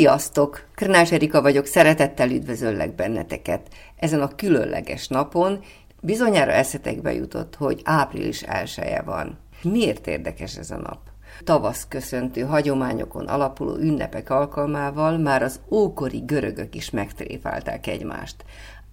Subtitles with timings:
[0.00, 0.64] Sziasztok!
[0.74, 3.68] Krnás Erika vagyok, szeretettel üdvözöllek benneteket.
[3.96, 5.60] Ezen a különleges napon
[6.00, 9.38] bizonyára eszetekbe jutott, hogy április elsője van.
[9.62, 10.98] Miért érdekes ez a nap?
[11.44, 18.44] Tavasz köszöntő hagyományokon alapuló ünnepek alkalmával már az ókori görögök is megtréfálták egymást.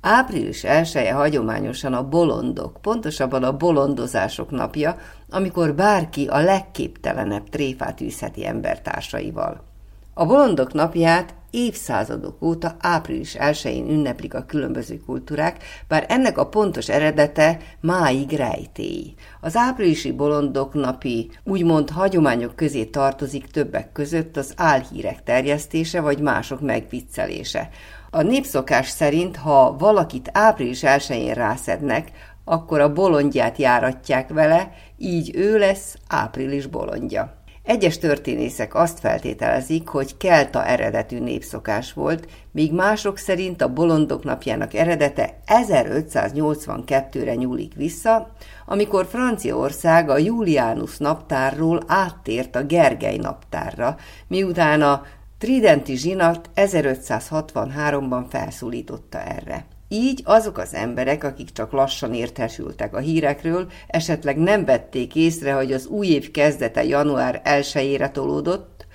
[0.01, 4.97] Április elsője hagyományosan a bolondok, pontosabban a bolondozások napja,
[5.29, 9.75] amikor bárki a legképtelenebb tréfát űzheti embertársaival.
[10.19, 16.89] A bolondok napját évszázadok óta április 1-én ünneplik a különböző kultúrák, bár ennek a pontos
[16.89, 19.13] eredete máig rejtély.
[19.41, 26.61] Az áprilisi bolondok napi úgymond hagyományok közé tartozik többek között az álhírek terjesztése vagy mások
[26.61, 27.69] megviccelése.
[28.09, 32.11] A népszokás szerint, ha valakit április 1-én rászednek,
[32.45, 37.36] akkor a bolondját járatják vele, így ő lesz április bolondja.
[37.67, 44.73] Egyes történészek azt feltételezik, hogy kelta eredetű népszokás volt, míg mások szerint a bolondok napjának
[44.73, 48.31] eredete 1582-re nyúlik vissza,
[48.65, 55.03] amikor Franciaország a Julianus naptárról áttért a Gergely naptárra, miután a
[55.37, 59.65] Tridenti zsinat 1563-ban felszólította erre.
[59.89, 65.71] Így azok az emberek, akik csak lassan értesültek a hírekről, esetleg nem vették észre, hogy
[65.73, 68.85] az új év kezdete január 1-ére tolódott,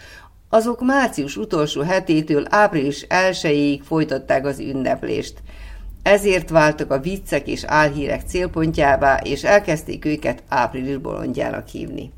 [0.49, 5.35] azok március utolsó hetétől április 1-ig folytatták az ünneplést.
[6.03, 12.13] Ezért váltak a viccek és álhírek célpontjává, és elkezdték őket április bolondjának hívni.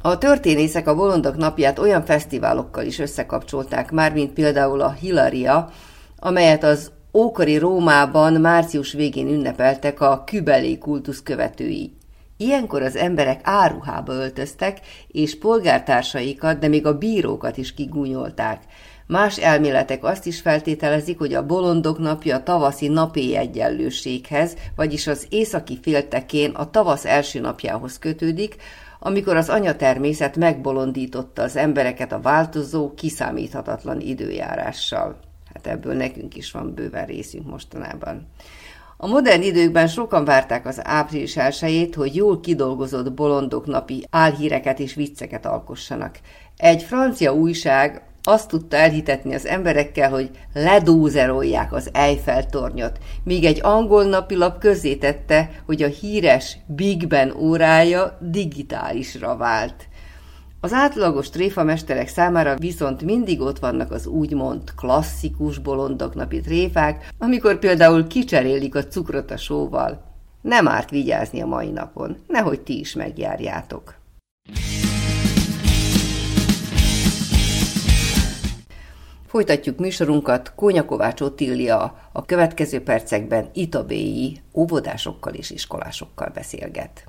[0.00, 5.70] A történészek a bolondok napját olyan fesztiválokkal is összekapcsolták már, mint például a Hilaria,
[6.18, 11.92] amelyet az ókori Rómában március végén ünnepeltek a kübelé kultusz követői.
[12.36, 18.62] Ilyenkor az emberek áruhába öltöztek, és polgártársaikat, de még a bírókat is kigúnyolták.
[19.06, 25.26] Más elméletek azt is feltételezik, hogy a bolondok napja a tavaszi napéj egyenlőséghez, vagyis az
[25.28, 28.56] északi féltekén a tavasz első napjához kötődik,
[28.98, 35.25] amikor az anyatermészet megbolondította az embereket a változó, kiszámíthatatlan időjárással.
[35.56, 38.26] Hát ebből nekünk is van bőven részünk mostanában.
[38.96, 44.94] A modern időkben sokan várták az április elsőjét, hogy jól kidolgozott bolondok napi álhíreket és
[44.94, 46.18] vicceket alkossanak.
[46.56, 53.60] Egy francia újság azt tudta elhitetni az emberekkel, hogy ledózerolják az Eiffel tornyot, míg egy
[53.62, 59.88] angol napilap közzétette, hogy a híres Big Ben órája digitálisra vált.
[60.66, 67.58] Az átlagos tréfamesterek számára viszont mindig ott vannak az úgymond klasszikus bolondok napi tréfák, amikor
[67.58, 70.04] például kicserélik a cukrot a sóval.
[70.40, 73.94] Nem árt vigyázni a mai napon, nehogy ti is megjárjátok.
[79.26, 87.06] Folytatjuk műsorunkat Kónya Kovács Otília a következő percekben itabéi óvodásokkal és iskolásokkal beszélget.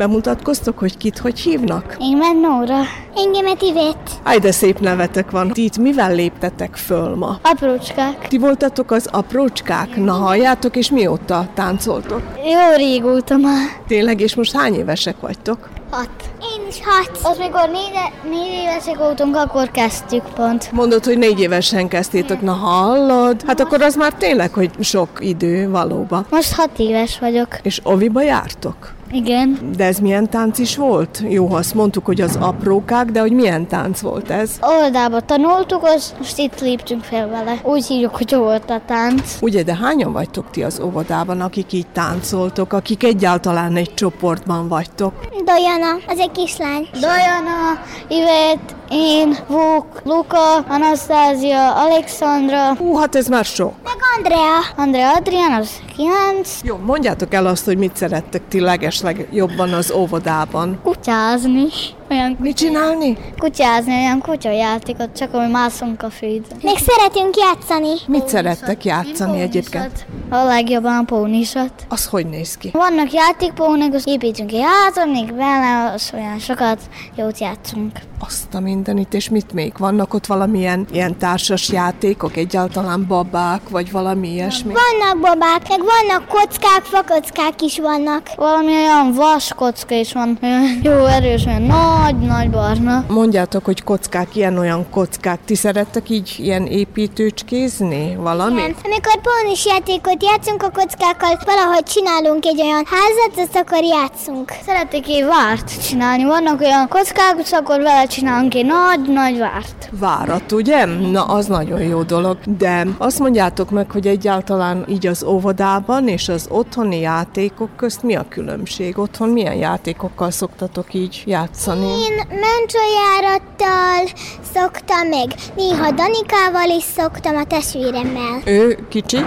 [0.00, 1.96] Bemutatkoztok, hogy kit hogy hívnak?
[2.00, 2.80] Én Nóra.
[3.14, 4.10] Engemet Ivett.
[4.22, 5.48] Aj, de szép nevetek van.
[5.48, 7.38] Ti itt mivel léptetek föl ma?
[7.42, 8.28] Aprócskák.
[8.28, 9.96] Ti voltatok az aprócskák?
[9.96, 12.22] Na halljátok, és mióta táncoltok?
[12.36, 13.68] Jó régóta már.
[13.86, 15.68] Tényleg, és most hány évesek vagytok?
[15.90, 16.10] Hat.
[16.56, 17.18] Én is hat.
[17.22, 17.92] Az mikor négy,
[18.30, 20.72] négy évesek voltunk, akkor kezdtük pont.
[20.72, 23.42] Mondod, hogy négy évesen kezdtétek, na hallod?
[23.46, 26.26] Hát akkor az már tényleg, hogy sok idő valóban.
[26.30, 27.48] Most hat éves vagyok.
[27.62, 28.95] És oviba jártok?
[29.10, 29.58] Igen.
[29.76, 31.22] De ez milyen tánc is volt?
[31.28, 34.50] Jó, ha azt mondtuk, hogy az aprókák, de hogy milyen tánc volt ez?
[34.60, 37.60] Oldába tanultuk, az most itt léptünk fel vele.
[37.62, 39.38] Úgy hívjuk, hogy volt a tánc.
[39.40, 45.12] Ugye, de hányan vagytok ti az óvodában, akik így táncoltok, akik egyáltalán egy csoportban vagytok?
[45.44, 46.88] Dajana, az egy kislány.
[46.92, 52.74] Dajana, Ivet, én, Vuk, Luka, Anasztázia, Alexandra.
[52.74, 53.72] Hú, hát ez már sok.
[53.84, 54.58] Meg Andrea.
[54.76, 56.60] Andrea Adrian, az kilenc.
[56.62, 60.78] Jó, mondjátok el azt, hogy mit szerettek ti legesleg jobban az óvodában.
[60.82, 61.66] Kutyázni.
[62.10, 63.16] Olyan Mit csinálni?
[63.38, 66.58] kutyázni, olyan kutyajátékot, csak hogy mászunk a fűzön.
[66.62, 67.94] Még szeretünk játszani.
[68.06, 70.06] Mit szerettek játszani egyébként?
[70.30, 71.72] A legjobban a pónisat.
[71.88, 72.70] Az hogy néz ki?
[72.72, 76.80] Vannak játékpónik, azt építünk egy házat, még vele az olyan sokat
[77.16, 77.98] jót játszunk.
[78.26, 79.72] Azt a mindenit, és mit még?
[79.78, 84.72] Vannak ott valamilyen ilyen társas játékok, egyáltalán babák, vagy valami ilyesmi?
[84.72, 88.30] Vannak babák, meg vannak kockák, fakockák is vannak.
[88.36, 91.62] Valami olyan vaskocka is van, olyan jó erős, olyan
[92.02, 93.04] nagy-nagy barna.
[93.08, 95.38] Mondjátok, hogy kockák, ilyen-olyan kockák.
[95.44, 98.16] Ti szerettek így ilyen építőcskézni?
[98.16, 98.60] Valami?
[98.60, 98.74] Igen.
[98.84, 104.52] Amikor pónis játékot játszunk a kockákkal, valahogy csinálunk egy olyan házat, azt akkor játszunk.
[104.66, 106.24] Szeretek egy várt csinálni.
[106.24, 109.88] Vannak olyan kockák, és akkor vele csinálunk egy nagy-nagy várt.
[109.90, 110.84] Várat, ugye?
[110.84, 112.38] Na, az nagyon jó dolog.
[112.58, 118.14] De azt mondjátok meg, hogy egyáltalán így az óvodában és az otthoni játékok közt mi
[118.14, 118.98] a különbség?
[118.98, 121.85] Otthon milyen játékokkal szoktatok így játszani?
[121.86, 124.18] Én mencsőjárattal
[124.54, 128.42] szoktam meg, néha Danikával is szoktam a testvéremmel.
[128.44, 129.18] Ő kicsi?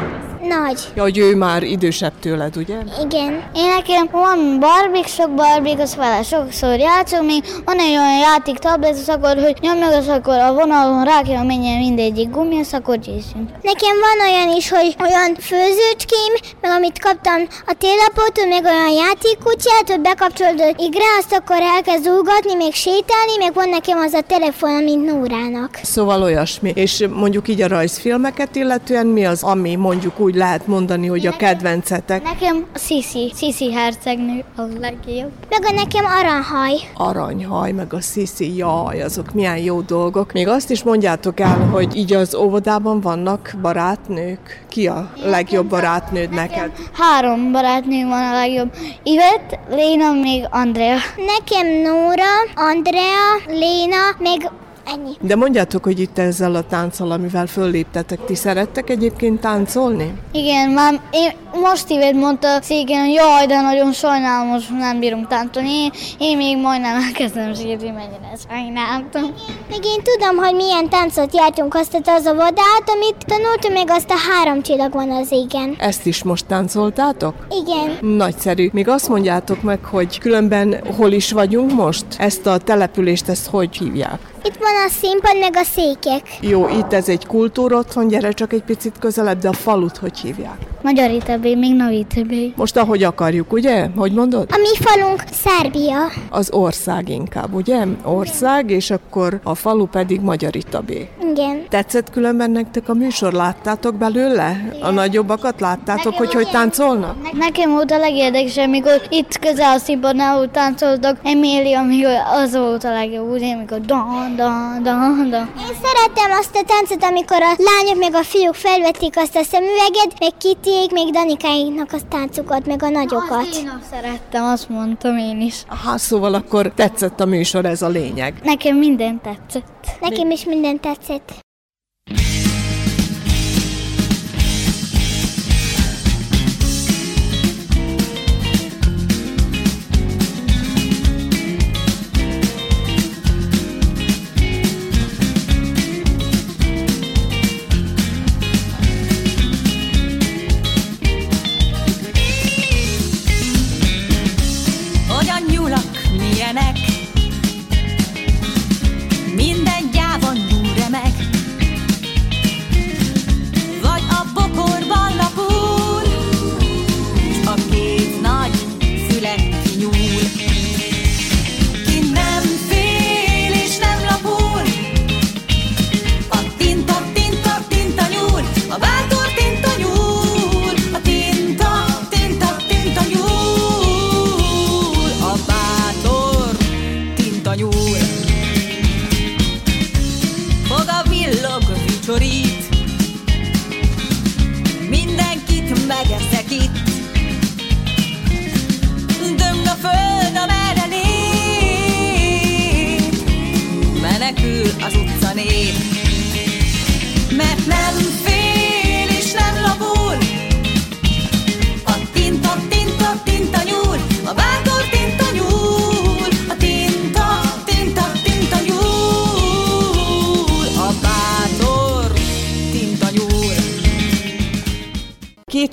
[0.49, 0.79] Nagy.
[0.95, 2.77] Ja, hogy ő már idősebb tőled, ugye?
[3.03, 3.31] Igen.
[3.55, 8.57] Én nekem van barbik, sok barbik, az vele sokszor játszom, még van egy olyan játék
[8.57, 12.97] tablet, az akkor, hogy nyomjuk, az akkor a vonalon rákja menjen mindegyik gumi, az akkor
[12.97, 13.49] gyészünk.
[13.61, 19.87] Nekem van olyan is, hogy olyan főzőcském, meg amit kaptam a télapótól, meg olyan játékkutyát,
[19.87, 24.83] hogy bekapcsolod igre, azt akkor elkezd úgatni, még sétálni, meg van nekem az a telefon,
[24.83, 25.79] mint Nórának.
[25.83, 26.71] Szóval olyasmi.
[26.75, 31.35] És mondjuk így a rajzfilmeket illetően mi az, ami mondjuk úgy lehet mondani, hogy a
[31.35, 32.23] kedvencetek?
[32.23, 35.31] Nekem a Sisi, Sisi hercegnő a legjobb.
[35.49, 36.73] Meg a nekem aranhaj.
[36.95, 40.31] aranyhaj, meg a sziszi, jaj, azok milyen jó dolgok.
[40.31, 44.65] Még azt is mondjátok el, hogy így az óvodában vannak barátnők.
[44.69, 46.71] Ki a legjobb barátnőd neked?
[46.93, 48.73] Három barátnőm van a legjobb.
[49.03, 50.97] Ivet, Léna, még Andrea.
[51.15, 54.49] Nekem Nóra, Andrea, Léna, még
[54.93, 55.11] ennyi.
[55.21, 60.13] De mondjátok, hogy itt ezzel a tánccal, amivel fölléptetek, ti szerettek egyébként táncolni?
[60.31, 61.31] Igen, már én
[61.61, 65.69] most Ivet mondta széken, hogy jaj, de nagyon sajnálom, most nem bírunk táncolni.
[65.69, 69.23] Én, én még majdnem elkezdem sírni, mennyire sajnáltam.
[69.69, 74.09] Még én tudom, hogy milyen táncot jártunk azt az a vadát, amit tanultam, meg azt
[74.09, 75.75] a három csillag van az égen.
[75.79, 77.33] Ezt is most táncoltátok?
[77.49, 78.15] Igen.
[78.15, 78.69] Nagyszerű.
[78.73, 82.05] Még azt mondjátok meg, hogy különben hol is vagyunk most?
[82.17, 84.19] Ezt a települést, ezt hogy hívják?
[84.43, 86.21] Itt van a színpad, meg a székek.
[86.41, 90.57] Jó, itt ez egy kultúrotthon, gyere csak egy picit közelebb, de a falut hogy hívják?
[90.81, 92.53] Magyari többé, még Navi többé.
[92.55, 93.87] Most ahogy akarjuk, ugye?
[93.95, 94.49] Hogy mondod?
[94.51, 95.97] A mi falunk Szerbia.
[96.29, 97.83] Az ország inkább, ugye?
[98.03, 101.09] Ország, és akkor a falu pedig Magyaritabé.
[101.31, 101.63] Igen.
[101.69, 103.33] Tetszett különben nektek a műsor?
[103.33, 104.73] Láttátok belőle?
[104.81, 107.15] A nagyobbakat láttátok, hogy hogy táncolnak?
[107.33, 112.11] Nekem volt a legérdekesebb, mikor itt közel a színpadnál, táncoltak, Emília, amikor
[112.43, 115.51] az volt a legjobb, ugye, amikor dan, dan, dan, dan.
[115.59, 120.19] Én szerettem azt a táncot, amikor a lányok meg a fiúk felvették azt a szemüveget,
[120.19, 123.55] meg Kittyék, meg Danikáinknak azt táncukat, meg a nagyokat.
[123.55, 125.63] Én azt szerettem, azt mondtam én is.
[125.67, 128.39] Aha, szóval akkor tetszett a műsor, ez a lényeg.
[128.43, 129.87] Nekem minden tetszett.
[130.01, 131.47] Nekem is minden tetszett.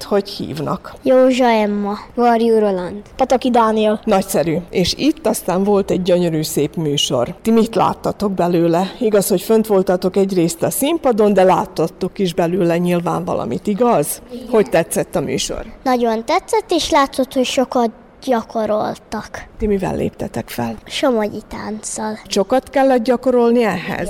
[0.06, 0.94] Hogy hívnak?
[1.02, 1.98] Józsa Emma.
[2.14, 3.02] Varjú Roland.
[3.16, 4.00] Pataki Dániel.
[4.04, 4.56] Nagyszerű.
[4.70, 7.34] És itt aztán volt egy gyönyörű szép műsor.
[7.42, 8.92] Ti mit láttatok belőle?
[8.98, 14.22] Igaz, hogy fönt voltatok egyrészt a színpadon, de láttatok is belőle nyilván valamit, igaz?
[14.50, 15.64] Hogy tetszett a műsor?
[15.82, 17.90] Nagyon tetszett, és látszott, hogy sokat
[18.26, 19.44] gyakoroltak.
[19.58, 20.76] Ti mivel léptetek fel?
[20.84, 22.18] Somogyi tánccal.
[22.28, 24.08] Sokat kellett gyakorolni ehhez?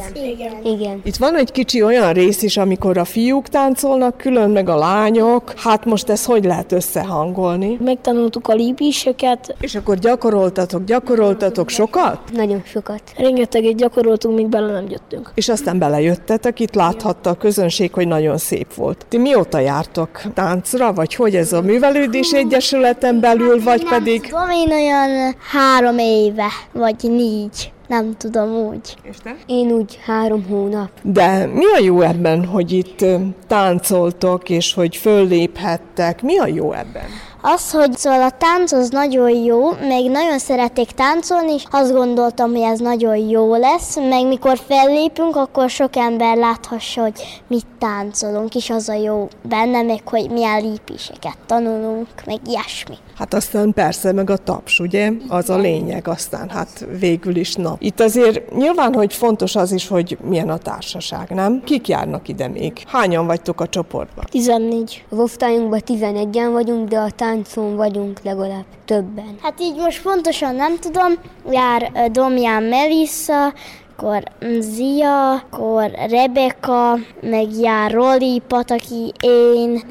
[0.62, 1.00] Igen.
[1.04, 5.52] Itt van egy kicsi olyan rész is, amikor a fiúk táncolnak, külön meg a lányok.
[5.56, 7.78] Hát most ezt hogy lehet összehangolni?
[7.84, 12.18] Megtanultuk a lépéseket, És akkor gyakoroltatok, gyakoroltatok sokat?
[12.32, 13.00] Nagyon sokat.
[13.16, 15.30] rengeteget gyakoroltunk, míg bele nem jöttünk.
[15.34, 19.06] És aztán belejöttetek, itt láthatta a közönség, hogy nagyon szép volt.
[19.08, 24.05] Ti mióta jártok táncra, vagy hogy ez a művelődés egyesületen belül, vagy pedig...
[24.14, 27.72] Tudom én olyan három éve, vagy négy.
[27.88, 28.96] Nem tudom úgy.
[29.02, 29.36] És te?
[29.46, 30.90] Én úgy három hónap.
[31.02, 33.04] De mi a jó ebben, hogy itt
[33.46, 36.22] táncoltok, és hogy fölléphettek?
[36.22, 37.04] Mi a jó ebben?
[37.40, 42.50] Az, hogy szóval a tánc az nagyon jó, meg nagyon szeretik táncolni, és azt gondoltam,
[42.50, 48.54] hogy ez nagyon jó lesz, meg mikor fellépünk, akkor sok ember láthassa, hogy mit táncolunk,
[48.54, 52.94] és az a jó benne, meg hogy milyen lépéseket tanulunk, meg ilyesmi.
[53.16, 55.10] Hát aztán persze, meg a taps, ugye?
[55.28, 57.76] Az a lényeg, aztán hát végül is na.
[57.78, 61.62] Itt azért nyilván, hogy fontos az is, hogy milyen a társaság, nem?
[61.64, 62.82] Kik járnak ide még?
[62.86, 64.24] Hányan vagytok a csoportban?
[64.30, 65.04] 14.
[65.10, 69.36] A osztályunkban 11-en vagyunk, de a táncon vagyunk legalább többen.
[69.42, 71.12] Hát így most pontosan nem tudom,
[71.50, 73.52] jár Domján Melissa,
[73.96, 74.22] akkor
[74.58, 79.82] Zia, akkor Rebeka, meg jár Roli, Pataki, én.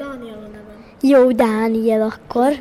[1.00, 2.52] Jó, Dániel akkor.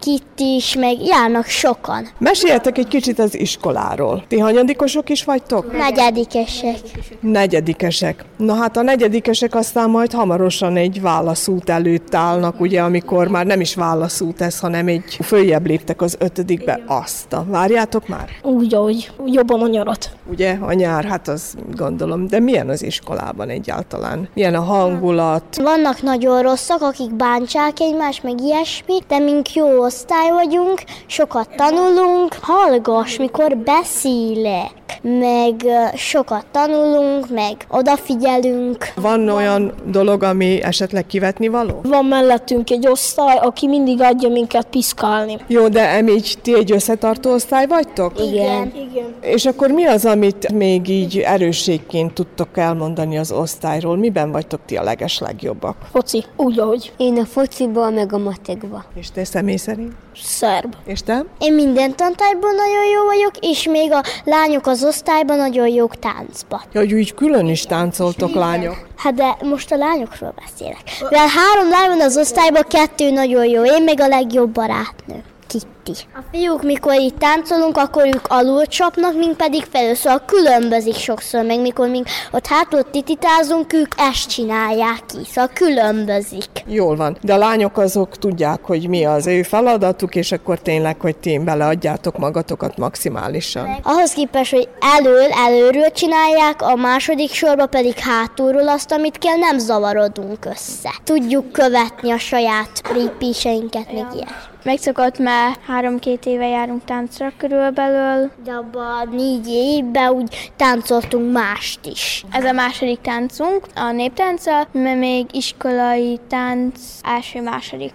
[0.00, 2.08] Kitty is, meg járnak sokan.
[2.18, 4.24] Meséljetek egy kicsit az iskoláról.
[4.28, 5.72] Ti hanyadikosok is vagytok?
[5.72, 6.78] Negyedikesek.
[7.20, 8.24] Negyedikesek.
[8.36, 13.60] Na hát a negyedikesek aztán majd hamarosan egy válaszút előtt állnak, ugye, amikor már nem
[13.60, 17.36] is válaszút ez, hanem egy följebb léptek az ötödikbe azt.
[17.46, 18.28] Várjátok már?
[18.42, 20.10] Úgy, ahogy jobban a nyarat.
[20.30, 22.26] Ugye, a nyár, hát az gondolom.
[22.26, 24.28] De milyen az iskolában egyáltalán?
[24.34, 25.56] Milyen a hangulat?
[25.62, 32.36] Vannak nagyon rosszak, akik bántsák egymást, meg ilyesmi, de mink jó osztály vagyunk, sokat tanulunk,
[32.40, 34.70] hallgass, mikor beszélek,
[35.02, 35.54] meg
[35.94, 38.92] sokat tanulunk, meg odafigyelünk.
[38.94, 41.80] Van olyan dolog, ami esetleg kivetni való?
[41.82, 45.36] Van mellettünk egy osztály, aki mindig adja minket piszkálni.
[45.46, 48.12] Jó, de em így ti egy összetartó osztály vagytok?
[48.20, 48.72] Igen.
[48.90, 49.14] Igen.
[49.20, 53.96] És akkor mi az, amit még így erősségként tudtok elmondani az osztályról?
[53.96, 55.76] Miben vagytok ti a leges legjobbak?
[55.92, 56.92] Foci, úgy, ahogy.
[56.96, 57.24] Én a
[57.58, 58.84] fociba, meg a matekba.
[58.94, 59.92] És te személy szerint?
[60.14, 60.74] Szerb.
[60.86, 61.24] És te?
[61.38, 66.62] Én minden tantárban nagyon jó vagyok, és még a lányok az osztályban nagyon jók táncba.
[66.72, 68.86] Ja, hogy úgy külön is táncoltok, lányok.
[68.96, 70.82] Hát de most a lányokról beszélek.
[71.00, 75.22] Mivel három lány van az osztályban, kettő nagyon jó, én meg a legjobb barátnő.
[75.48, 76.06] Kitty.
[76.14, 81.44] A fiúk, mikor itt táncolunk, akkor ők alul csapnak, mink pedig felül, szóval különbözik sokszor,
[81.44, 86.44] meg mikor mink ott hátul tititázunk, ők ezt csinálják ki, szóval különbözik.
[86.66, 87.16] Jól van.
[87.22, 91.38] De a lányok azok tudják, hogy mi az ő feladatuk, és akkor tényleg, hogy ti
[91.38, 93.76] beleadjátok magatokat maximálisan.
[93.82, 99.58] Ahhoz képest, hogy elől, előről csinálják, a második sorba pedig hátulról azt, amit kell, nem
[99.58, 100.94] zavarodunk össze.
[101.04, 104.28] Tudjuk követni a saját lépéseinket, még ilyen.
[104.68, 108.30] Megszokott, mert három-két éve járunk táncra körülbelül.
[108.44, 112.24] De abban a négy évben úgy táncoltunk mást is.
[112.30, 117.92] Ez a második táncunk, a néptánca, mert még iskolai tánc első-második.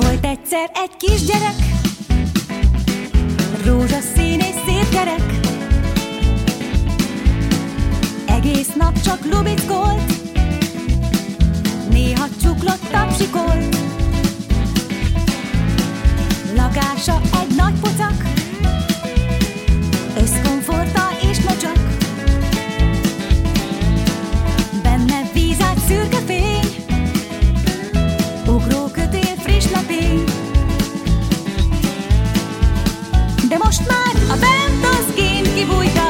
[0.00, 1.56] Volt egyszer egy kisgyerek,
[3.64, 5.37] rózsaszín és szép gyerek.
[8.38, 10.12] Egész nap csak lubickolt,
[11.90, 13.76] néha csuklott tapsikolt.
[16.56, 18.22] Lakása egy nagy pocak,
[20.22, 21.78] összkomforta és locsak.
[24.82, 26.84] Benne vízát szürke fény,
[28.46, 30.24] ugrókötél friss lepény.
[33.48, 36.07] De most már a bent az gén kibújta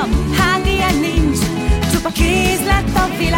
[2.78, 3.37] Roberto Vila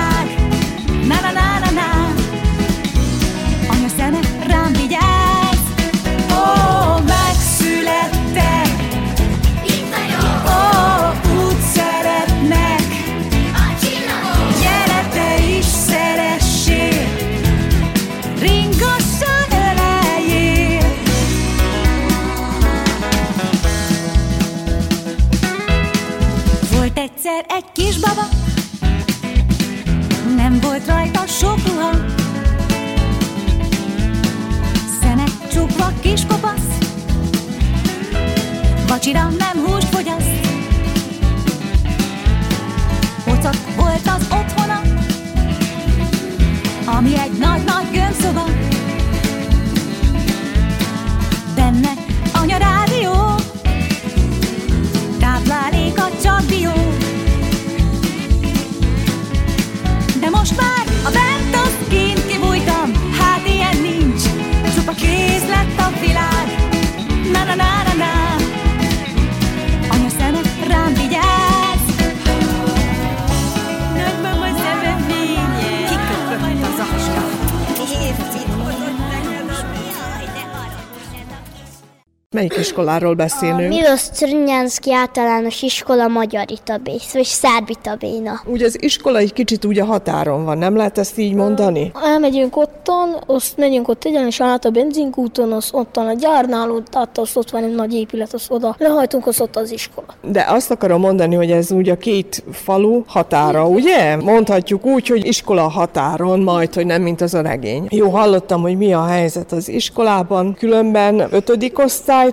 [82.41, 83.69] Melyik iskoláról A beszélünk?
[83.69, 88.41] Milos Crnyanszki általános iskola Magyarita Bész, vagy Szárbita Béna.
[88.47, 91.93] Úgy az iskola egy kicsit úgy a határon van, nem lehet ezt így mondani?
[92.05, 97.19] Elmegyünk ottan, azt megyünk ott egyenes át a benzinkúton, az ottan a gyárnál, ott, át,
[97.19, 100.07] az ott van egy nagy épület, az oda lehajtunk, az ott az iskola.
[100.23, 104.17] De azt akarom mondani, hogy ez úgy a két falu határa, ugye?
[104.17, 107.87] Mondhatjuk úgy, hogy iskola határon, majd, hogy nem mint az a regény.
[107.91, 111.79] Jó, hallottam, hogy mi a helyzet az iskolában, különben ötödik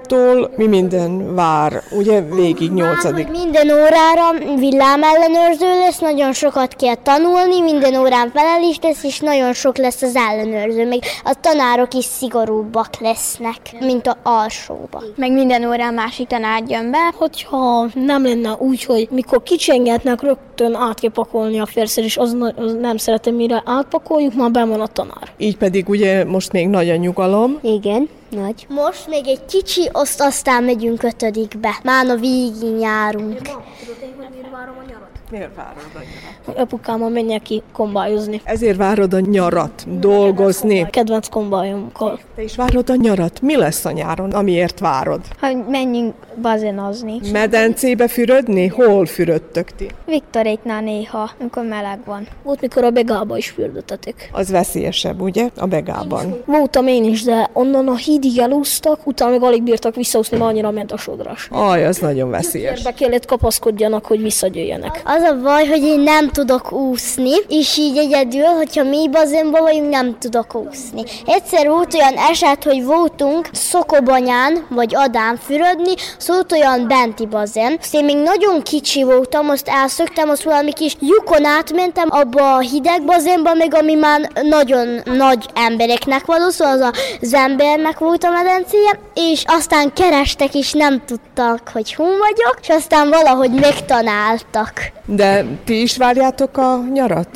[0.01, 3.29] osztálytól mi minden vár, ugye végig nyolcadik.
[3.29, 9.77] Minden órára villámellenőrző lesz, nagyon sokat kell tanulni, minden órán felelés lesz, és nagyon sok
[9.77, 10.87] lesz az ellenőrző.
[10.87, 15.03] Még a tanárok is szigorúbbak lesznek, mint a alsóba.
[15.15, 17.13] Meg minden órán másik tanár jön be.
[17.15, 22.37] Hogyha nem lenne úgy, hogy mikor kicsengetnek, rögtön át kell pakolni a férszer, és az,
[22.55, 25.31] az nem szeretem, mire átpakoljuk, már ben van a tanár.
[25.37, 27.59] Így pedig ugye most még nagy a nyugalom.
[27.61, 28.65] Igen, nagy.
[28.69, 31.79] Most még egy kicsi, azt aztán megyünk ötödikbe.
[31.83, 33.41] Már a végén járunk.
[33.41, 36.59] Miért várod a nyarat?
[36.59, 38.41] Apukámmal menjek ki kombályozni.
[38.43, 40.87] Ezért várod a nyarat, dolgozni.
[40.89, 42.19] Kedvenc kombályomkkal.
[42.35, 43.41] Te is várod a nyarat?
[43.41, 45.21] Mi lesz a nyáron, amiért várod?
[45.39, 47.19] Hogy menjünk bazenozni.
[47.31, 48.67] Medencébe fürödni?
[48.67, 49.87] Hol fürödtök ti?
[50.05, 52.27] Viktoréknál néha, amikor meleg van.
[52.43, 54.29] Volt, mikor a begába is fürdötetek.
[54.31, 55.49] Az veszélyesebb, ugye?
[55.55, 56.41] A begában.
[56.45, 60.71] Voltam én is, de onnan a hídig elúsztak, utána még alig bírtak visszaúszni, mert annyira
[60.71, 61.47] ment a sodrás.
[61.51, 62.83] Aj, az nagyon veszélyes.
[62.83, 65.01] Be kellett kapaszkodjanak, hogy visszagyőjenek.
[65.17, 69.89] Az a baj, hogy én nem tudok úszni, és így egyedül, hogyha mi bazénban vagyunk,
[69.89, 71.03] nem tudok úszni.
[71.25, 77.77] Egyszer volt olyan eset, hogy voltunk Szokobanyán, vagy Adán fürödni, szólt olyan benti bazén.
[77.79, 82.59] Azt én még nagyon kicsi voltam, azt elszöktem, azt valami kis lyukon átmentem abba a
[82.59, 88.29] hideg bazénba, még ami már nagyon nagy embereknek való, szóval az az embernek volt a
[88.29, 94.95] medencéje, és aztán kerestek, és nem tudtak, hogy hol vagyok, és aztán valahogy megtanáltak.
[95.09, 97.29] De ti is várjátok a nyarat?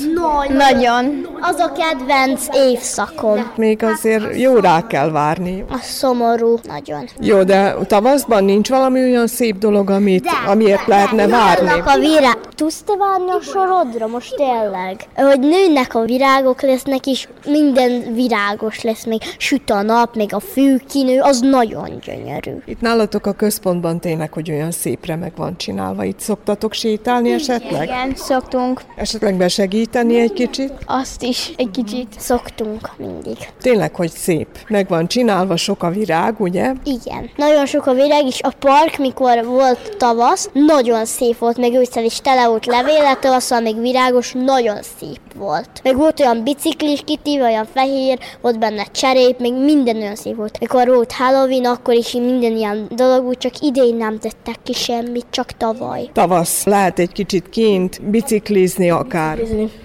[0.49, 1.27] Nagyon.
[1.41, 3.51] Az a kedvenc évszakom.
[3.55, 5.65] Még azért jó rá kell várni.
[5.69, 6.57] A szomorú.
[6.67, 7.05] Nagyon.
[7.19, 11.67] Jó, de tavaszban nincs valami olyan szép dolog, amit, amiért lehetne várni?
[11.67, 12.37] Nőnek a virág.
[12.55, 15.07] Tudsz te várni a sorodra most tényleg?
[15.15, 20.39] Hogy nőnek a virágok lesznek, és minden virágos lesz, még süt a nap, még a
[20.39, 22.51] fű kinő, az nagyon gyönyörű.
[22.65, 26.03] Itt nálatok a központban tényleg, hogy olyan szépre meg van csinálva.
[26.03, 27.60] Itt szoktatok sétálni esetleg?
[27.69, 28.81] Igen, szoktunk.
[28.95, 30.73] Esetleg besegíteni egy kicsit?
[30.85, 32.07] Azt is egy kicsit.
[32.17, 33.37] Szoktunk mindig.
[33.61, 34.47] Tényleg, hogy szép.
[34.67, 36.73] Meg van csinálva sok a virág, ugye?
[36.83, 37.29] Igen.
[37.35, 42.03] Nagyon sok a virág, és a park, mikor volt tavasz, nagyon szép volt, meg ősszel
[42.03, 45.69] is tele volt levéle, tavasszal még virágos, nagyon szép volt.
[45.83, 50.59] Meg volt olyan biciklis kitíve, olyan fehér, volt benne cserép, még minden olyan szép volt.
[50.59, 55.51] Mikor volt Halloween, akkor is minden ilyen dolog csak idén nem tettek ki semmit, csak
[55.51, 56.09] tavaly.
[56.13, 59.39] Tavasz, lehet egy kicsit kint, biciklizni akár.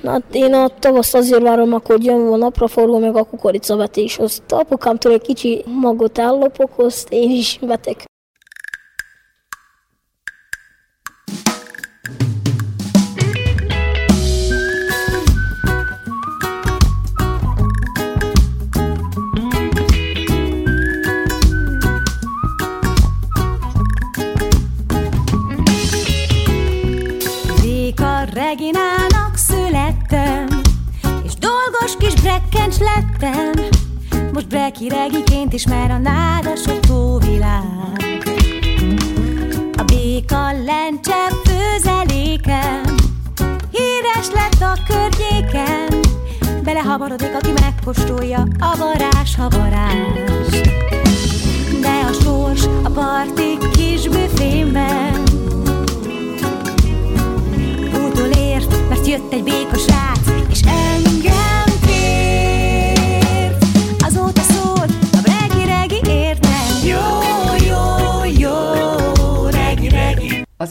[0.05, 4.19] Hát én a tavaszt azért várom, akkor jön a napraforgó, meg a kukoricavetés.
[4.19, 4.43] Azt
[5.13, 8.05] egy kicsi magot ellopok, azt én is vetek.
[34.79, 36.46] Most breki regiként ismer a nádasok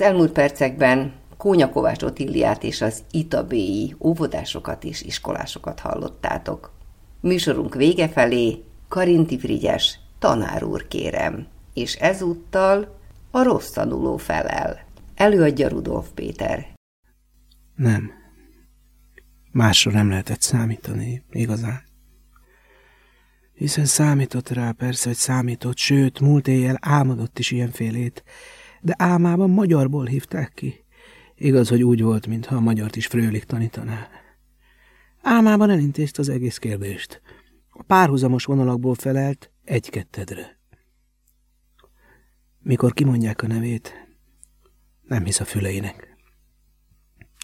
[0.02, 6.72] elmúlt percekben Kónya Kovács Otilliát és az itabéi óvodásokat és iskolásokat hallottátok.
[7.20, 12.98] Műsorunk vége felé Karinti Frigyes tanár úr kérem, és ezúttal
[13.32, 14.80] a rossz tanuló felel.
[15.16, 16.74] Előadja Rudolf Péter.
[17.76, 18.12] Nem.
[19.52, 21.84] Másra nem lehetett számítani, igazán.
[23.54, 28.24] Hiszen számított rá, persze, hogy számított, sőt, múlt éjjel álmodott is ilyenfélét,
[28.86, 30.86] de álmában magyarból hívták ki.
[31.36, 34.08] Igaz, hogy úgy volt, mintha a magyart is frőlik tanítaná.
[35.22, 37.22] Álmában elintézte az egész kérdést.
[37.70, 40.60] A párhuzamos vonalakból felelt egy-kettedre.
[42.60, 43.94] Mikor kimondják a nevét,
[45.02, 46.18] nem hisz a füleinek.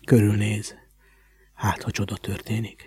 [0.06, 0.76] Körülnéz.
[1.54, 2.84] Hát, ha csoda történik.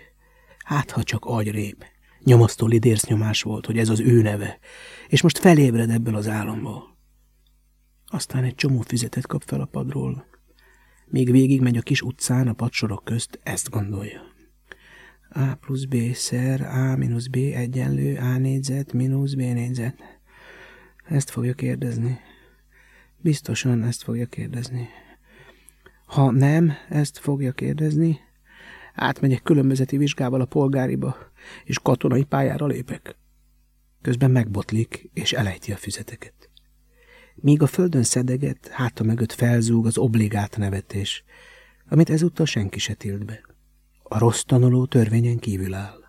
[0.57, 1.85] Hát, ha csak agyrép.
[2.23, 4.59] Nyomasztó lidércnyomás volt, hogy ez az ő neve,
[5.07, 6.94] és most felébred ebből az álomból.
[8.07, 10.25] Aztán egy csomó füzetet kap fel a padról.
[11.05, 14.21] Még végig megy a kis utcán a padsorok közt, ezt gondolja.
[15.29, 19.95] A plusz B szer A mínusz B egyenlő A négyzet mínusz B négyzet.
[21.05, 22.19] Ezt fogja kérdezni.
[23.17, 24.87] Biztosan ezt fogja kérdezni.
[26.05, 28.19] Ha nem, ezt fogja kérdezni,
[28.93, 31.17] átmegyek különbözeti vizsgával a polgáriba,
[31.63, 33.17] és katonai pályára lépek.
[34.01, 36.44] Közben megbotlik, és elejti a füzeteket.
[37.45, 41.23] Míg a földön szedeget, háta mögött felzúg az obligát nevetés,
[41.87, 43.41] amit ezúttal senki se tilt be.
[44.03, 45.99] A rossz tanuló törvényen kívül áll.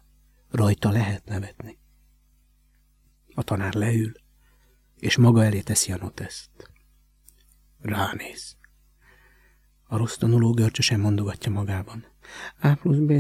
[0.51, 1.79] Rajta lehet nevetni.
[3.35, 4.13] A tanár leül,
[4.99, 6.71] és maga elé teszi a noteszt.
[7.81, 8.57] Ránéz.
[9.87, 12.05] A rossz tanuló görcsösen mondogatja magában.
[12.61, 13.13] A plusz B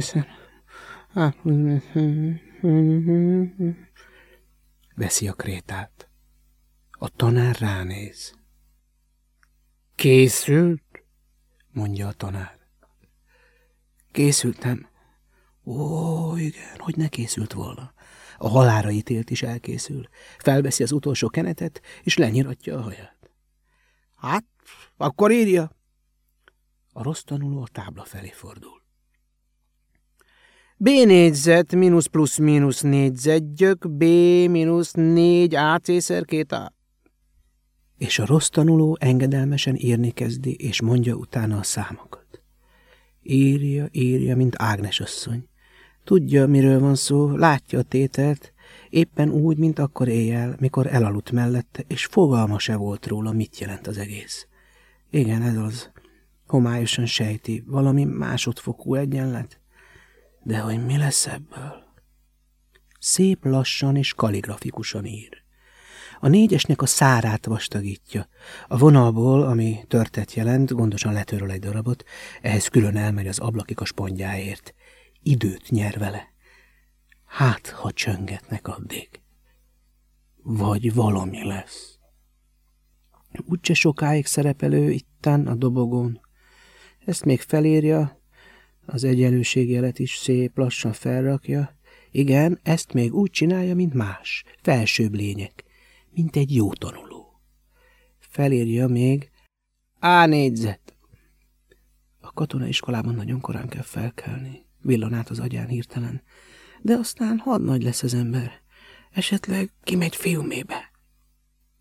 [1.14, 1.82] A plusz B
[4.94, 6.10] Veszi a krétát.
[6.98, 8.34] A tanár ránéz.
[9.94, 10.82] Készült?
[11.72, 12.58] mondja a tanár.
[14.12, 14.88] Készültem.
[15.64, 17.92] Ó, igen, hogy ne készült volna.
[18.38, 20.08] A halára ítélt is elkészül.
[20.38, 23.30] Felveszi az utolsó kenetet, és lenyiratja a haját.
[24.16, 24.44] Hát,
[24.96, 25.70] akkor írja.
[26.92, 28.82] A rossz tanuló a tábla felé fordul.
[30.76, 34.02] B négyzet mínusz plusz mínusz négyzetgyök, B
[34.50, 36.75] mínusz négy AC szer két A.
[37.98, 42.42] És a rossz tanuló engedelmesen írni kezdi, és mondja utána a számokat.
[43.22, 45.48] Írja, írja, mint Ágnes asszony.
[46.04, 48.52] Tudja, miről van szó, látja a tételt,
[48.90, 53.86] éppen úgy, mint akkor éjjel, mikor elaludt mellette, és fogalma se volt róla, mit jelent
[53.86, 54.46] az egész.
[55.10, 55.90] Igen, ez az.
[56.46, 59.60] Homályosan sejti, valami másodfokú egyenlet.
[60.42, 61.84] De hogy mi lesz ebből?
[62.98, 65.44] Szép lassan és kaligrafikusan ír.
[66.20, 68.28] A négyesnek a szárát vastagítja.
[68.68, 72.04] A vonalból, ami törtet jelent, gondosan letöröl egy darabot,
[72.42, 74.74] ehhez külön elmegy az ablakik a spondjáért.
[75.22, 76.32] Időt nyer vele.
[77.24, 79.08] Hát, ha csöngetnek addig.
[80.42, 81.98] Vagy valami lesz.
[83.44, 86.20] Úgyse sokáig szerepelő itten a dobogón.
[87.04, 88.20] Ezt még felírja,
[88.86, 91.76] az egyenlőségjelet is szép lassan felrakja.
[92.10, 95.64] Igen, ezt még úgy csinálja, mint más, felsőbb lények,
[96.16, 97.40] mint egy jó tanuló.
[98.18, 99.30] Felírja még
[100.00, 100.96] A négyzet.
[102.20, 104.66] A katonaiskolában nagyon korán kell felkelni.
[104.80, 106.22] Villan át az agyán hirtelen.
[106.82, 108.50] De aztán had nagy lesz az ember.
[109.10, 110.90] Esetleg kimegy filmébe.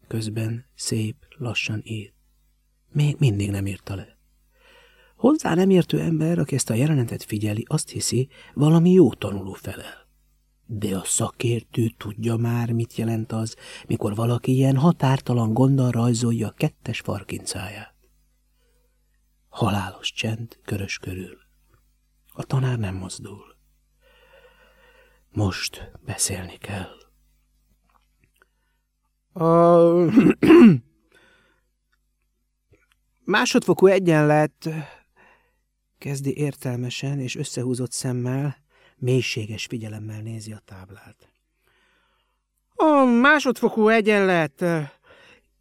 [0.07, 2.13] Közben szép, lassan ír.
[2.91, 4.17] Még mindig nem írta le.
[5.15, 10.04] Hozzá nem értő ember, aki ezt a jelenetet figyeli, azt hiszi, valami jó tanuló felel.
[10.65, 13.55] De a szakértő tudja már, mit jelent az,
[13.87, 17.95] mikor valaki ilyen határtalan gonddal rajzolja a kettes farkincáját.
[19.49, 21.37] Halálos csend körös körül.
[22.33, 23.55] A tanár nem mozdul.
[25.29, 26.93] Most beszélni kell.
[29.33, 29.99] A
[33.25, 34.69] másodfokú egyenlet
[35.97, 38.64] kezdi értelmesen és összehúzott szemmel,
[38.95, 41.29] mélységes figyelemmel nézi a táblát.
[42.75, 44.63] A másodfokú egyenlet,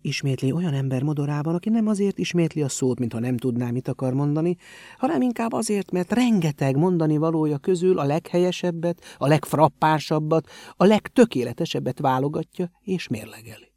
[0.01, 4.13] ismétli olyan ember modorában, aki nem azért ismétli a szót, mintha nem tudná, mit akar
[4.13, 4.57] mondani,
[4.99, 12.71] hanem inkább azért, mert rengeteg mondani valója közül a leghelyesebbet, a legfrappánsabbat, a legtökéletesebbet válogatja
[12.81, 13.73] és mérlegeli.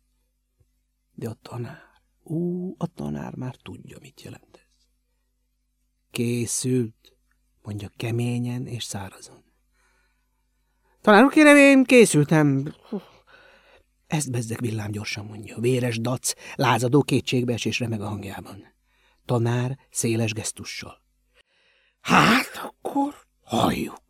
[1.13, 1.81] De a tanár,
[2.23, 4.85] ú, a tanár már tudja, mit jelent ez.
[6.11, 7.17] Készült,
[7.61, 9.46] mondja keményen és szárazon.
[11.01, 12.73] Tanár úr, kérem, én készültem.
[14.07, 15.59] Ezt bezzeg villám gyorsan mondja.
[15.59, 18.75] Véres dac, lázadó kétségbeesés remeg a hangjában.
[19.25, 21.01] tanár széles gesztussal.
[22.01, 24.01] Hát akkor halljuk.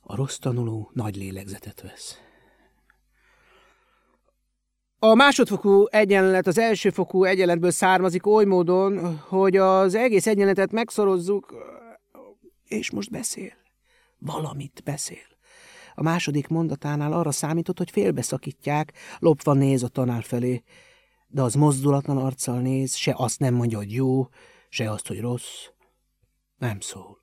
[0.00, 2.18] A rossz tanuló nagy lélegzetet vesz.
[4.98, 11.54] A másodfokú egyenlet az elsőfokú egyenletből származik oly módon, hogy az egész egyenletet megszorozzuk,
[12.64, 13.59] és most beszél.
[14.20, 15.28] Valamit beszél.
[15.94, 20.62] A második mondatánál arra számított, hogy félbeszakítják, lopva néz a tanár felé,
[21.28, 24.28] de az mozdulatlan arccal néz, se azt nem mondja, hogy jó,
[24.68, 25.66] se azt, hogy rossz.
[26.56, 27.18] Nem szól.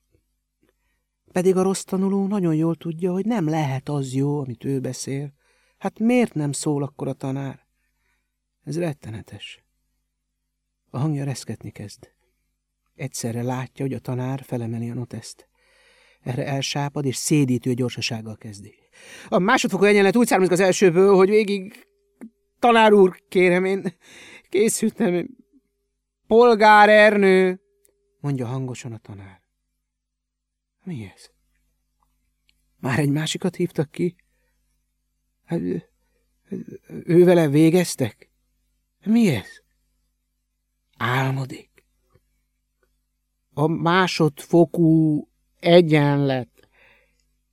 [1.32, 5.34] Pedig a rossz tanuló nagyon jól tudja, hogy nem lehet az jó, amit ő beszél.
[5.78, 7.68] Hát miért nem szól akkor a tanár?
[8.64, 9.64] Ez rettenetes.
[10.90, 12.10] A hangja reszketni kezd.
[12.96, 15.47] Egyszerre látja, hogy a tanár felemeli a noteszt.
[16.28, 18.76] Erre elsápad, és szédítő gyorsasággal kezdi.
[19.28, 21.88] A másodfokú egyenlet úgy származik az elsőből, hogy végig...
[22.60, 23.94] Tanár úr, kérem, én
[24.50, 25.28] készültem.
[26.28, 27.62] Polgár Ernő,
[28.20, 29.42] mondja hangosan a tanár.
[30.84, 31.30] Mi ez?
[32.80, 34.16] Már egy másikat hívtak ki?
[35.44, 35.60] Hát,
[37.04, 38.32] ő vele végeztek?
[39.06, 39.48] Mi ez?
[40.98, 41.86] Álmodik.
[43.54, 45.28] A másodfokú
[45.60, 46.70] egyenlet,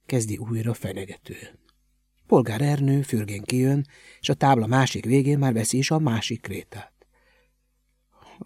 [0.06, 1.58] kezdi újra fenyegetően.
[2.26, 3.86] Polgár Ernő fürgén kijön,
[4.20, 6.92] és a tábla másik végén már veszi is a másik krétát.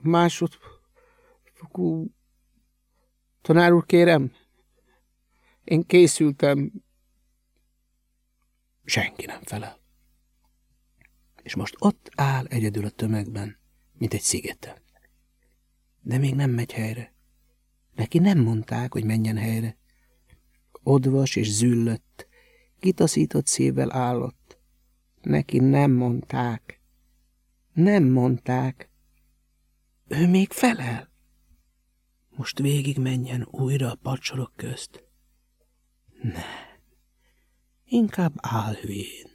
[0.01, 0.67] Másodfokú...
[3.43, 4.33] Tanár úr, kérem,
[5.69, 6.73] én készültem.
[8.85, 9.81] Senki nem felel.
[11.43, 13.59] És most ott áll egyedül a tömegben,
[13.93, 14.83] mint egy szigeten.
[16.01, 17.15] De még nem megy helyre.
[17.99, 19.77] Neki nem mondták, hogy menjen helyre.
[20.83, 22.27] Odvas és züllött,
[22.79, 24.59] kitaszított szívvel állott.
[25.23, 26.81] Neki nem mondták.
[27.73, 28.91] Nem mondták.
[30.07, 31.11] Ő még felel.
[32.31, 35.05] Most végig menjen újra a pacsorok közt.
[36.23, 36.45] Ne.
[37.85, 39.31] Inkább áll hülyén.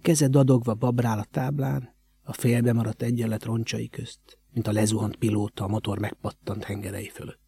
[0.00, 5.64] Keze dadogva babrál a táblán, a félbe maradt egyenlet roncsai közt, mint a lezuhant pilóta
[5.64, 7.41] a motor megpattant hengerei fölött.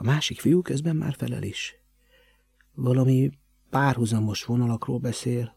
[0.00, 1.74] A másik fiú közben már felel is.
[2.74, 3.30] Valami
[3.70, 5.56] párhuzamos vonalakról beszél.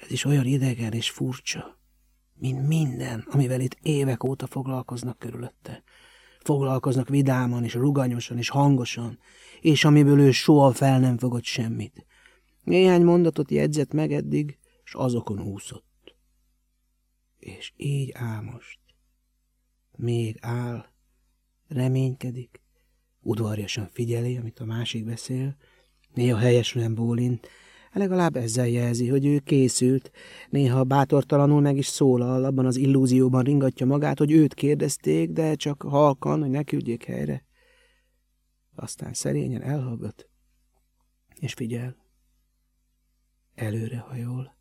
[0.00, 1.78] Ez is olyan idegen és furcsa,
[2.34, 5.82] mint minden, amivel itt évek óta foglalkoznak körülötte.
[6.40, 9.18] Foglalkoznak vidáman és ruganyosan és hangosan,
[9.60, 12.06] és amiből ő soha fel nem fogott semmit.
[12.62, 16.14] Néhány mondatot jegyzett meg eddig, és azokon úszott.
[17.38, 18.78] És így áll most.
[19.96, 20.86] Még áll,
[21.68, 22.62] reménykedik,
[23.20, 25.56] udvarjasan figyeli, amit a másik beszél,
[26.14, 27.48] néha helyesen bólint,
[27.98, 30.10] legalább ezzel jelzi, hogy ő készült,
[30.50, 35.82] néha bátortalanul meg is szólal, abban az illúzióban ringatja magát, hogy őt kérdezték, de csak
[35.82, 37.44] halkan, hogy ne küldjék helyre.
[38.74, 40.28] Aztán szerényen elhallgat,
[41.40, 41.96] és figyel.
[43.54, 44.56] Előre hajol,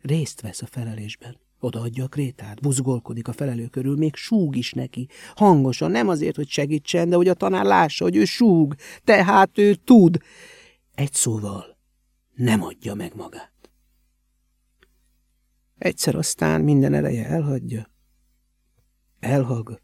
[0.00, 1.40] részt vesz a felelésben.
[1.60, 6.48] Odaadja a krétát, buzgolkodik a felelő körül, még súg is neki, hangosan, nem azért, hogy
[6.48, 10.18] segítsen, de hogy a tanár lássa, hogy ő súg, tehát ő tud.
[10.94, 11.78] Egy szóval
[12.34, 13.70] nem adja meg magát.
[15.78, 17.90] Egyszer aztán minden ereje elhagyja,
[19.20, 19.82] elhallgat,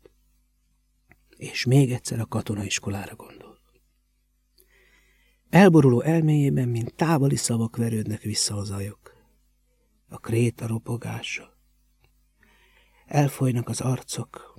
[1.36, 3.58] és még egyszer a katonaiskolára gondol.
[5.50, 9.12] Elboruló elméjében, mint távoli szavak verődnek vissza az ajok.
[10.08, 11.53] A kréta ropogása,
[13.06, 14.54] Elfolynak az arcok,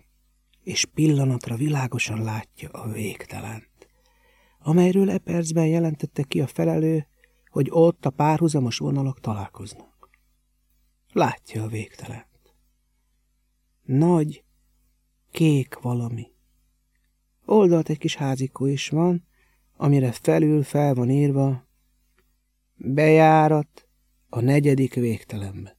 [0.63, 3.89] és pillanatra világosan látja a végtelent,
[4.59, 7.07] amelyről e percben jelentette ki a felelő,
[7.49, 10.09] hogy ott a párhuzamos vonalak találkoznak.
[11.11, 12.55] Látja a végtelent.
[13.81, 14.43] Nagy,
[15.31, 16.31] kék valami.
[17.45, 19.27] Oldalt egy kis házikó is van,
[19.77, 21.67] amire felül fel van írva
[22.75, 23.87] bejárat
[24.29, 25.77] a negyedik végtelenbe.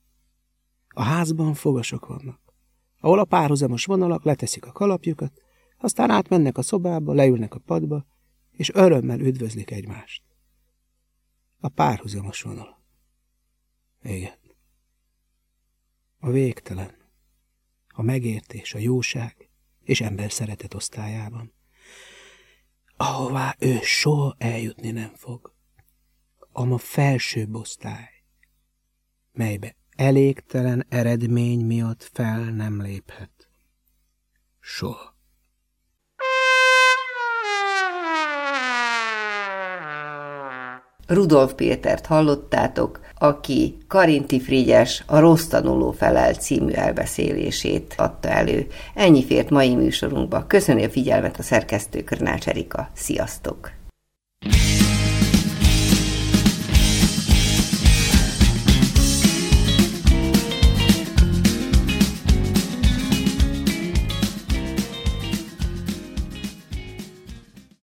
[0.88, 2.45] A házban fogasok vannak
[3.06, 5.42] ahol a párhuzamos vonalak leteszik a kalapjukat,
[5.78, 8.06] aztán átmennek a szobába, leülnek a padba,
[8.50, 10.22] és örömmel üdvözlik egymást.
[11.58, 12.82] A párhuzamos vonal.
[14.02, 14.38] Igen.
[16.18, 16.94] A végtelen.
[17.88, 19.50] A megértés, a jóság
[19.82, 21.52] és ember szeretet osztályában.
[22.96, 25.54] Ahová ő soha eljutni nem fog.
[26.52, 28.10] A felsőbb osztály,
[29.32, 33.30] melybe elégtelen eredmény miatt fel nem léphet.
[34.60, 35.14] Soha.
[41.06, 48.66] Rudolf Pétert hallottátok, aki Karinti Frigyes a Rossz tanuló felel című elbeszélését adta elő.
[48.94, 50.46] Ennyi fért mai műsorunkba.
[50.46, 52.90] Köszönöm a figyelmet a szerkesztő Körnács Erika.
[52.94, 53.85] Sziasztok!